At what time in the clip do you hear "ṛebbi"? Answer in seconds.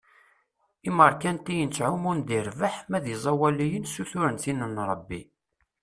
4.89-5.21